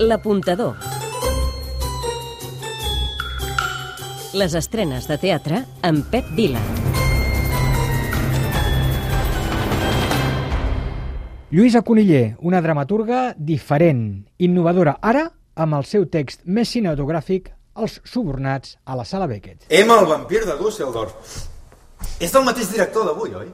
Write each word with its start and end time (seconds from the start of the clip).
L'apuntador. 0.00 0.78
Les 4.32 4.54
estrenes 4.56 5.04
de 5.04 5.18
teatre 5.20 5.58
amb 5.84 6.06
Pep 6.08 6.30
Vila. 6.38 6.62
Lluïsa 11.52 11.84
Coniller, 11.84 12.38
una 12.40 12.62
dramaturga 12.64 13.34
diferent, 13.36 14.24
innovadora, 14.40 14.96
ara 15.02 15.26
amb 15.60 15.76
el 15.76 15.84
seu 15.84 16.08
text 16.08 16.46
més 16.48 16.72
cinematogràfic, 16.72 17.52
Els 17.76 18.00
subornats, 18.04 18.78
a 18.84 18.96
la 18.96 19.04
sala 19.04 19.28
Beckett. 19.28 19.68
Emma, 19.68 20.00
el 20.00 20.08
vampir 20.08 20.46
de 20.48 20.56
Dusseldorf. 20.56 21.36
És 22.18 22.32
del 22.32 22.48
mateix 22.48 22.72
director 22.72 23.04
d'avui, 23.04 23.36
oi? 23.36 23.52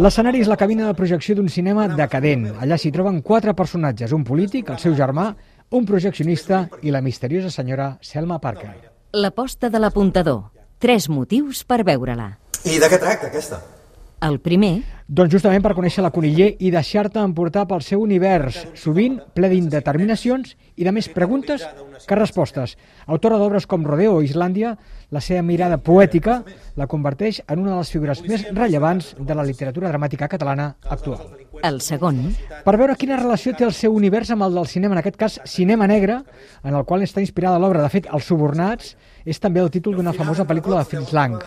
L'escenari 0.00 0.40
és 0.42 0.48
la 0.50 0.56
cabina 0.58 0.86
de 0.88 0.96
projecció 0.98 1.36
d'un 1.36 1.48
cinema 1.52 1.86
decadent. 1.92 2.48
Allà 2.58 2.78
s'hi 2.80 2.90
troben 2.94 3.20
quatre 3.22 3.54
personatges, 3.54 4.12
un 4.16 4.24
polític, 4.26 4.70
el 4.72 4.80
seu 4.82 4.96
germà, 4.98 5.30
un 5.70 5.84
projeccionista 5.86 6.68
i 6.82 6.90
la 6.90 7.00
misteriosa 7.00 7.50
senyora 7.50 7.96
Selma 8.02 8.40
Parker. 8.40 8.72
L'aposta 9.12 9.70
de 9.70 9.78
l'apuntador. 9.78 10.50
Tres 10.78 11.08
motius 11.08 11.62
per 11.64 11.84
veure-la. 11.86 12.32
I 12.64 12.78
de 12.80 12.88
què 12.90 12.98
tracta, 12.98 13.28
aquesta? 13.30 13.60
El 14.26 14.40
primer, 14.42 14.82
Doncs 15.10 15.32
justament 15.34 15.64
per 15.64 15.72
conèixer 15.74 16.04
la 16.04 16.12
Coniller 16.14 16.52
i 16.62 16.68
deixar-te 16.70 17.18
emportar 17.18 17.64
pel 17.66 17.80
seu 17.82 17.98
univers, 18.04 18.60
sovint 18.78 19.16
ple 19.34 19.48
d'indeterminacions 19.50 20.52
i 20.78 20.86
de 20.86 20.92
més 20.94 21.08
preguntes 21.10 21.64
que 22.06 22.14
respostes. 22.14 22.76
Autora 23.10 23.40
d'obres 23.40 23.66
com 23.66 23.82
Rodeo 23.82 24.20
o 24.20 24.22
Islàndia, 24.22 24.76
la 25.10 25.18
seva 25.18 25.42
mirada 25.42 25.80
poètica 25.82 26.36
la 26.78 26.86
converteix 26.86 27.40
en 27.48 27.64
una 27.64 27.72
de 27.72 27.80
les 27.80 27.90
figures 27.90 28.22
més 28.28 28.46
rellevants 28.54 29.16
de 29.18 29.34
la 29.34 29.42
literatura 29.48 29.90
dramàtica 29.90 30.30
catalana 30.30 30.76
actual. 30.86 31.26
el 31.62 31.80
segon, 31.80 32.34
Per 32.64 32.76
veure 32.76 32.94
quina 32.96 33.16
relació 33.16 33.52
té 33.52 33.64
el 33.64 33.72
seu 33.72 33.92
univers 33.92 34.30
amb 34.30 34.44
el 34.44 34.54
del 34.54 34.66
cinema, 34.66 34.94
en 34.94 34.98
aquest 34.98 35.16
cas 35.16 35.40
Cinema 35.44 35.86
Negre, 35.86 36.22
en 36.62 36.74
el 36.74 36.84
qual 36.84 37.02
està 37.02 37.20
inspirada 37.20 37.58
l'obra. 37.58 37.82
De 37.82 37.88
fet, 37.88 38.06
Els 38.12 38.24
Subornats 38.24 38.96
és 39.24 39.40
també 39.40 39.60
el 39.60 39.70
títol 39.70 39.96
d'una 39.96 40.12
famosa 40.12 40.44
pel·lícula 40.44 40.78
de 40.78 40.84
Fritz 40.84 41.12
Lang. 41.12 41.38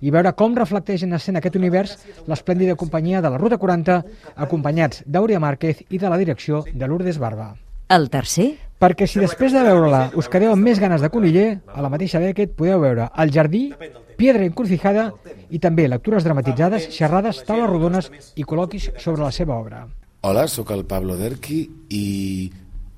I 0.00 0.10
veure 0.10 0.32
com 0.32 0.54
reflecteix 0.56 1.02
en 1.04 1.14
escena 1.14 1.38
aquest 1.38 1.56
univers 1.56 1.96
l'esplèndida 2.26 2.76
companyia 2.76 3.11
de 3.20 3.30
la 3.30 3.38
Ruta 3.38 3.58
40, 3.58 4.04
acompanyats 4.36 5.02
d'Àurea 5.04 5.40
Márquez 5.40 5.84
i 5.90 5.98
de 5.98 6.08
la 6.08 6.16
direcció 6.18 6.64
de 6.72 6.88
Lourdes 6.88 7.18
Barba. 7.18 7.56
el 7.88 8.08
tercer, 8.08 8.56
Perquè 8.82 9.06
si 9.06 9.20
després 9.22 9.52
de 9.54 9.60
veure-la 9.62 10.08
us 10.18 10.26
quedeu 10.26 10.50
amb 10.50 10.64
més 10.66 10.80
ganes 10.82 11.00
de 11.00 11.08
Coniller, 11.08 11.60
a 11.70 11.82
la 11.84 11.88
mateixa 11.88 12.18
Beckett 12.18 12.56
podeu 12.58 12.80
veure 12.82 13.04
El 13.22 13.30
Jardí, 13.30 13.68
Piedra 14.16 14.42
encrucijada 14.42 15.12
i 15.50 15.60
també 15.62 15.86
lectures 15.86 16.24
dramatitzades, 16.26 16.88
xerrades, 16.90 17.44
taules 17.46 17.70
rodones 17.70 18.10
i 18.34 18.42
col·loquis 18.42 18.90
sobre 18.98 19.22
la 19.22 19.30
seva 19.30 19.54
obra. 19.54 19.84
Hola, 20.22 20.48
sóc 20.48 20.70
el 20.74 20.84
Pablo 20.84 21.16
Derqui 21.18 21.62
i 21.90 22.04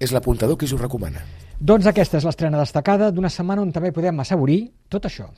és 0.01 0.13
l'apuntador 0.13 0.57
que 0.57 0.65
us 0.65 0.73
ho 0.73 0.81
recomana. 0.81 1.21
Doncs 1.61 1.87
aquesta 1.87 2.17
és 2.17 2.25
l'estrena 2.25 2.61
destacada 2.61 3.11
d'una 3.13 3.33
setmana 3.33 3.63
on 3.63 3.73
també 3.73 3.93
podem 3.93 4.25
assaborir 4.25 4.63
tot 4.89 5.05
això. 5.09 5.29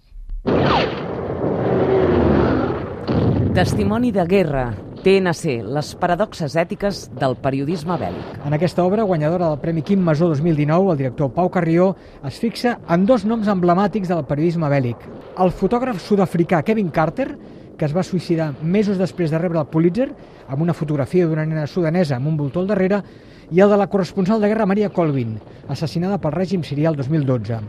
Testimoni 3.57 4.11
de 4.13 4.21
guerra, 4.29 4.67
TNC, 5.01 5.63
les 5.65 5.95
paradoxes 5.97 6.59
ètiques 6.61 6.99
del 7.17 7.39
periodisme 7.41 7.95
bèl·lic. 7.97 8.35
En 8.45 8.53
aquesta 8.53 8.85
obra, 8.85 9.07
guanyadora 9.09 9.47
del 9.49 9.63
Premi 9.63 9.81
Quim 9.81 10.03
Masó 10.05 10.27
2019, 10.29 10.91
el 10.93 10.99
director 10.99 11.31
Pau 11.33 11.49
Carrió 11.49 11.87
es 12.29 12.37
fixa 12.37 12.75
en 12.93 13.07
dos 13.09 13.25
noms 13.25 13.49
emblemàtics 13.49 14.13
del 14.13 14.27
periodisme 14.29 14.69
bèl·lic. 14.69 15.07
El 15.41 15.55
fotògraf 15.57 16.03
sud-africà 16.05 16.61
Kevin 16.69 16.91
Carter, 16.93 17.31
que 17.81 17.89
es 17.89 17.97
va 17.97 18.05
suïcidar 18.05 18.51
mesos 18.61 19.01
després 19.01 19.33
de 19.33 19.41
rebre 19.41 19.63
el 19.63 19.73
Pulitzer, 19.73 20.11
amb 20.53 20.61
una 20.61 20.77
fotografia 20.77 21.25
d'una 21.25 21.49
nena 21.49 21.65
sudanesa 21.65 22.21
amb 22.21 22.29
un 22.29 22.37
voltor 22.37 22.67
al 22.67 22.75
darrere, 22.75 23.01
i 23.51 23.61
el 23.61 23.71
de 23.71 23.77
la 23.77 23.87
corresponsal 23.87 24.41
de 24.41 24.49
guerra 24.49 24.67
Maria 24.67 24.91
Colvin, 24.91 25.37
assassinada 25.69 26.19
pel 26.23 26.35
règim 26.35 26.65
sirià 26.67 26.91
el 26.91 26.99
2012. 26.99 27.61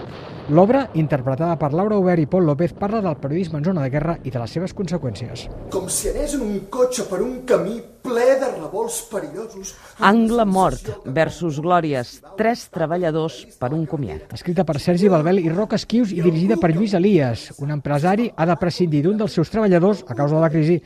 L'obra, 0.47 0.85
interpretada 0.95 1.57
per 1.59 1.73
Laura 1.75 1.97
Aubert 1.97 2.23
i 2.23 2.27
Pol 2.31 2.45
López, 2.47 2.71
parla 2.71 3.01
del 3.03 3.17
periodisme 3.19 3.59
en 3.59 3.65
zona 3.65 3.83
de 3.83 3.91
guerra 3.91 4.15
i 4.23 4.31
de 4.31 4.39
les 4.39 4.53
seves 4.55 4.73
conseqüències. 4.73 5.43
Com 5.73 5.89
si 5.91 6.07
anés 6.13 6.37
en 6.37 6.45
un 6.45 6.61
cotxe 6.71 7.03
per 7.09 7.19
un 7.19 7.41
camí 7.49 7.81
ple 8.07 8.27
de 8.39 8.53
revolts 8.53 9.01
perillosos. 9.11 9.73
Angle 9.99 10.45
mort 10.47 10.87
versus 11.03 11.59
glòries, 11.59 12.13
tres 12.39 12.63
treballadors 12.71 13.41
per 13.59 13.73
un 13.75 13.83
comiat. 13.85 14.31
Escrita 14.39 14.63
per 14.63 14.79
Sergi 14.79 15.11
Balbel 15.11 15.43
i 15.43 15.51
Roc 15.51 15.75
Esquius 15.75 16.15
i 16.15 16.23
dirigida 16.23 16.55
per 16.61 16.71
Lluís 16.71 16.95
Elias. 16.95 17.49
Un 17.59 17.75
empresari 17.75 18.31
ha 18.33 18.47
de 18.47 18.55
prescindir 18.55 19.03
d'un 19.03 19.19
dels 19.19 19.35
seus 19.35 19.51
treballadors 19.51 20.05
a 20.07 20.15
causa 20.15 20.37
de 20.37 20.45
la 20.45 20.53
crisi 20.53 20.79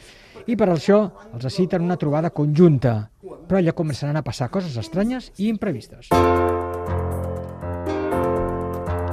i 0.48 0.56
per 0.58 0.70
això 0.72 1.02
els 1.34 1.48
citen 1.54 1.84
una 1.86 1.98
trobada 1.98 2.32
conjunta. 2.32 3.10
Però 3.22 3.60
allà 3.60 3.74
començaran 3.76 4.18
a 4.18 4.24
passar 4.26 4.50
coses 4.50 4.78
estranyes 4.78 5.32
i 5.38 5.50
imprevistes. 5.50 6.10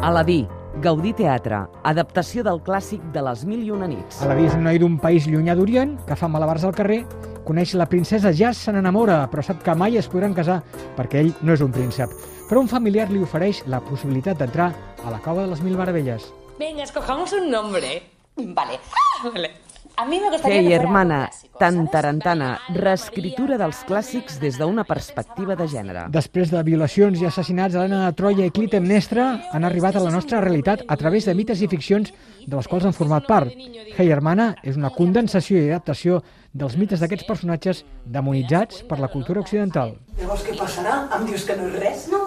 Aladí, 0.08 0.46
Gaudí 0.78 1.10
Teatre, 1.12 1.64
adaptació 1.90 2.44
del 2.46 2.60
clàssic 2.62 3.02
de 3.12 3.22
les 3.26 3.42
mil 3.48 3.64
i 3.66 3.72
una 3.74 3.88
nits. 3.90 4.20
Aladí 4.22 4.46
és 4.46 4.54
un 4.54 4.62
noi 4.68 4.78
d'un 4.78 4.94
país 5.02 5.26
llunyà 5.26 5.56
d'Orient 5.58 5.96
que 6.06 6.16
fa 6.16 6.30
malabars 6.30 6.62
al 6.64 6.76
carrer, 6.76 7.00
coneix 7.44 7.74
la 7.74 7.88
princesa 7.90 8.30
Jazz, 8.30 8.62
se 8.62 8.72
n'enamora, 8.72 9.24
però 9.32 9.42
sap 9.42 9.64
que 9.66 9.74
mai 9.74 9.98
es 9.98 10.08
podran 10.08 10.36
casar 10.38 10.60
perquè 10.96 11.24
ell 11.24 11.32
no 11.42 11.56
és 11.56 11.64
un 11.66 11.74
príncep. 11.74 12.14
Però 12.48 12.62
un 12.62 12.70
familiar 12.70 13.10
li 13.10 13.20
ofereix 13.24 13.64
la 13.66 13.82
possibilitat 13.84 14.38
d'entrar 14.38 14.70
a 15.02 15.10
la 15.10 15.18
cova 15.24 15.42
de 15.42 15.50
les 15.50 15.64
mil 15.66 15.76
meravelles. 15.76 16.30
Venga, 16.58 16.86
escojamos 16.86 17.32
un 17.34 17.50
nombre. 17.50 17.98
Vale. 18.38 18.78
Vale. 19.34 19.57
A 19.98 20.04
mí 20.04 20.20
me 20.20 20.30
gustaría 20.30 20.60
Hey, 20.60 20.72
hermana, 20.72 21.28
¿sabes? 21.32 21.50
Tantarantana, 21.58 22.60
reescritura 22.70 23.56
dels 23.58 23.80
clàssics 23.82 24.36
des 24.38 24.54
d'una 24.54 24.84
perspectiva 24.86 25.56
de 25.58 25.66
gènere. 25.66 26.04
Després 26.14 26.52
de 26.54 26.60
violacions 26.62 27.18
i 27.18 27.26
assassinats, 27.26 27.74
Helena 27.74 28.04
de 28.04 28.12
Troia 28.14 28.46
i 28.46 28.52
Clitemnestra 28.54 29.24
han 29.50 29.66
arribat 29.66 29.98
a 29.98 30.02
la 30.04 30.12
nostra 30.14 30.38
realitat 30.44 30.84
a 30.86 30.96
través 31.00 31.26
de 31.26 31.34
mites 31.34 31.64
i 31.66 31.66
ficcions 31.66 32.12
de 32.46 32.54
les 32.54 32.68
quals 32.70 32.86
han 32.86 32.94
format 32.94 33.26
part. 33.26 33.50
Hey 33.96 34.12
Hermana 34.14 34.52
és 34.62 34.78
una 34.78 34.92
condensació 34.94 35.58
i 35.58 35.66
adaptació 35.72 36.22
dels 36.54 36.78
mites 36.78 37.02
d'aquests 37.02 37.26
personatges 37.26 37.82
demonitzats 38.06 38.84
per 38.86 39.00
la 39.02 39.10
cultura 39.10 39.42
occidental. 39.42 39.96
Llavors 40.22 40.46
què 40.46 40.54
passarà? 40.62 41.08
Em 41.18 41.26
dius 41.26 41.42
que 41.42 41.58
no 41.58 41.66
és 41.72 41.82
res? 41.82 42.06
No, 42.14 42.22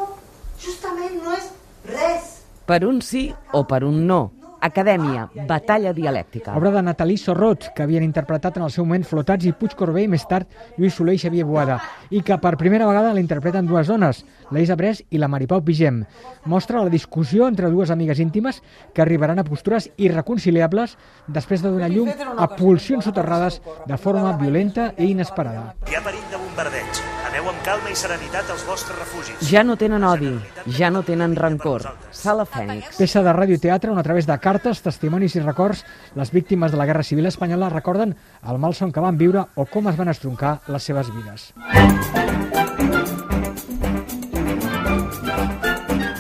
justament 0.60 1.24
no 1.24 1.40
és 1.40 1.48
res. 1.88 2.38
Per 2.68 2.84
un 2.84 3.00
sí 3.00 3.30
o 3.56 3.64
per 3.64 3.86
un 3.88 4.04
no. 4.12 4.41
Acadèmia, 4.62 5.26
batalla 5.50 5.90
dialèctica. 5.92 6.54
Obra 6.54 6.70
de 6.70 6.84
Nathalie 6.86 7.18
Sorrot, 7.18 7.72
que 7.74 7.82
havien 7.82 8.04
interpretat 8.06 8.60
en 8.60 8.68
el 8.68 8.70
seu 8.70 8.86
moment 8.86 9.04
Flotats 9.08 9.48
i 9.50 9.54
Puig 9.58 9.74
Corbé 9.78 10.04
i 10.06 10.12
més 10.12 10.28
tard 10.30 10.46
Lluís 10.78 10.94
Soler 10.94 11.16
i 11.18 11.22
Xavier 11.24 11.48
Boada, 11.50 11.80
i 12.14 12.22
que 12.22 12.38
per 12.38 12.54
primera 12.62 12.86
vegada 12.86 13.16
la 13.16 13.24
interpreten 13.24 13.66
dues 13.66 13.90
dones, 13.90 14.22
la 14.54 14.62
Isa 14.62 14.78
Bres 14.78 15.02
i 15.10 15.18
la 15.18 15.32
Maripau 15.34 15.64
Pigem. 15.66 16.04
Mostra 16.46 16.84
la 16.86 16.94
discussió 16.94 17.50
entre 17.50 17.74
dues 17.74 17.90
amigues 17.90 18.22
íntimes 18.22 18.62
que 18.94 19.02
arribaran 19.02 19.42
a 19.42 19.48
postures 19.48 19.90
irreconciliables 19.98 20.94
després 21.26 21.66
de 21.66 21.74
donar 21.74 21.90
llum 21.90 22.14
a 22.38 22.52
pulsions 22.54 23.10
soterrades 23.10 23.64
de 23.88 23.98
forma 23.98 24.38
violenta 24.38 24.92
i 24.98 25.10
inesperada. 25.16 25.74
Hi 25.90 25.98
ha 25.98 26.06
perill 26.06 26.30
de 26.30 26.46
bombardeig. 26.46 27.21
Aneu 27.42 27.56
amb 27.56 27.64
calma 27.66 27.90
i 27.90 27.96
serenitat 27.98 28.52
als 28.54 28.62
vostres 28.68 28.94
refugis. 29.00 29.40
Ja 29.50 29.64
no 29.66 29.74
tenen 29.74 30.04
odi, 30.06 30.30
ja 30.78 30.92
no 30.94 31.02
tenen 31.02 31.34
rancor. 31.34 31.88
Sala 32.14 32.46
Fènix. 32.46 33.00
Peça 33.00 33.24
de 33.26 33.34
radioteatre 33.34 33.90
on 33.90 33.98
a 33.98 34.04
través 34.06 34.28
de 34.30 34.38
cartes, 34.38 34.84
testimonis 34.86 35.34
i 35.34 35.42
records 35.42 35.82
les 36.14 36.30
víctimes 36.30 36.70
de 36.70 36.78
la 36.78 36.86
Guerra 36.86 37.02
Civil 37.02 37.26
Espanyola 37.26 37.72
recorden 37.74 38.14
el 38.46 38.62
malson 38.62 38.94
que 38.94 39.02
van 39.02 39.18
viure 39.18 39.48
o 39.56 39.66
com 39.66 39.90
es 39.90 39.98
van 39.98 40.14
estroncar 40.14 40.60
les 40.68 40.86
seves 40.86 41.10
vides. 41.16 41.50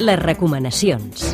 les 0.02 0.18
recomanacions. 0.18 1.31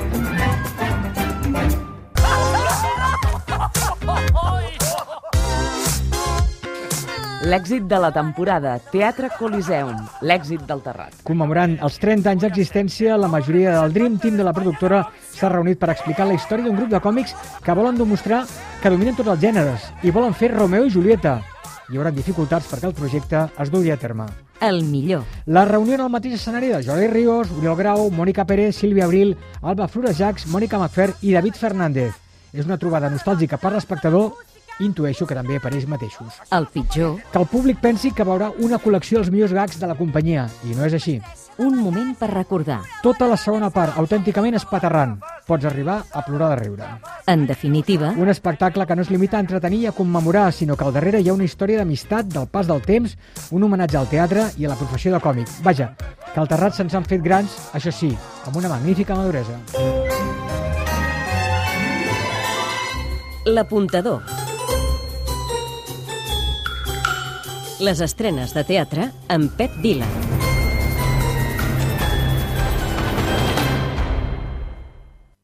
L'èxit 7.46 7.84
de 7.86 7.98
la 8.02 8.09
temporada, 8.09 8.80
Teatre 8.90 9.28
Coliseum, 9.38 9.94
l'èxit 10.25 10.63
del 10.66 10.80
Terrat. 10.81 11.19
Commemorant 11.28 11.75
els 11.86 12.00
30 12.01 12.31
anys 12.31 12.42
d'existència, 12.42 13.13
la 13.22 13.30
majoria 13.30 13.75
del 13.75 13.94
Dream 13.94 14.16
Team 14.18 14.39
de 14.39 14.45
la 14.48 14.56
productora 14.57 15.04
s'ha 15.36 15.51
reunit 15.54 15.78
per 15.78 15.92
explicar 15.94 16.25
la 16.25 16.34
història 16.34 16.66
d'un 16.66 16.80
grup 16.80 16.89
de 16.89 17.01
còmics 17.04 17.36
que 17.62 17.78
volen 17.78 18.00
demostrar 18.01 18.42
que 18.81 18.89
dominen 18.89 19.13
tots 19.13 19.30
els 19.36 19.44
gèneres 19.45 19.86
i 20.01 20.10
volen 20.10 20.34
fer 20.34 20.50
Romeo 20.56 20.89
i 20.89 20.95
Julieta. 20.95 21.36
Hi 21.92 22.01
haurà 22.01 22.10
dificultats 22.10 22.72
perquè 22.74 22.89
el 22.89 22.98
projecte 22.98 23.45
es 23.62 23.69
dugui 23.69 23.94
a 23.94 24.01
terme. 24.01 24.25
El 24.60 24.81
millor. 24.90 25.22
La 25.45 25.68
reunió 25.69 25.94
en 25.94 26.07
el 26.07 26.13
mateix 26.18 26.40
escenari 26.40 26.74
de 26.74 26.81
Jordi 26.90 27.06
Ríos, 27.13 27.54
Oriol 27.60 27.78
Grau, 27.78 28.10
Mònica 28.10 28.50
Pérez, 28.50 28.81
Sílvia 28.81 29.06
Abril, 29.06 29.38
Alba 29.62 29.86
Florejacs, 29.88 30.50
Mònica 30.50 30.81
Macfer 30.81 31.12
i 31.22 31.38
David 31.38 31.62
Fernández. 31.62 32.18
És 32.50 32.66
una 32.66 32.80
trobada 32.81 33.12
nostàlgica 33.13 33.60
per 33.62 33.75
l'espectador 33.75 34.31
intueixo 34.79 35.25
que 35.27 35.35
també 35.35 35.59
per 35.59 35.74
ells 35.74 35.88
mateixos. 35.89 36.39
El 36.51 36.68
pitjor. 36.74 37.18
Que 37.31 37.39
el 37.41 37.47
públic 37.50 37.81
pensi 37.81 38.12
que 38.12 38.25
veurà 38.27 38.51
una 38.59 38.79
col·lecció 38.79 39.21
dels 39.21 39.31
millors 39.33 39.53
gags 39.53 39.79
de 39.79 39.89
la 39.89 39.97
companyia, 39.97 40.47
i 40.63 40.75
no 40.75 40.85
és 40.85 40.94
així. 40.97 41.18
Un 41.57 41.79
moment 41.81 42.12
per 42.13 42.29
recordar. 42.29 42.83
Tota 43.01 43.25
la 43.25 43.38
segona 43.38 43.71
part, 43.74 43.95
autènticament 43.97 44.53
espaterrant. 44.59 45.15
Pots 45.47 45.65
arribar 45.65 46.03
a 46.13 46.21
plorar 46.21 46.51
de 46.51 46.57
riure. 46.59 46.89
En 47.25 47.47
definitiva, 47.47 48.13
Un 48.18 48.29
espectacle 48.29 48.85
que 48.85 48.95
no 48.95 49.01
es 49.01 49.09
limita 49.09 49.38
a 49.38 49.39
entretenir 49.39 49.79
i 49.81 49.85
a 49.88 49.91
commemorar, 49.91 50.51
sinó 50.53 50.75
que 50.77 50.83
al 50.83 50.94
darrere 50.94 51.21
hi 51.21 51.30
ha 51.30 51.33
una 51.33 51.45
història 51.45 51.80
d'amistat, 51.80 52.27
del 52.27 52.47
pas 52.47 52.68
del 52.68 52.81
temps, 52.81 53.18
un 53.51 53.63
homenatge 53.63 53.97
al 53.97 54.09
teatre 54.09 54.51
i 54.57 54.65
a 54.65 54.69
la 54.69 54.75
professió 54.75 55.13
de 55.13 55.19
còmic. 55.19 55.47
Vaja, 55.63 55.95
que 56.33 56.39
el 56.39 56.47
Terrat 56.47 56.75
se'ns 56.75 56.94
han 56.94 57.06
fet 57.06 57.23
grans, 57.23 57.57
això 57.73 57.91
sí, 57.91 58.12
amb 58.45 58.56
una 58.57 58.69
magnífica 58.69 59.15
maduresa. 59.15 59.57
L'apuntador. 63.45 64.46
Les 67.79 68.00
estrenes 68.01 68.56
de 68.57 68.63
teatre 68.65 69.12
amb 69.29 69.53
Pep 69.53 69.77
Vila. 69.83 70.37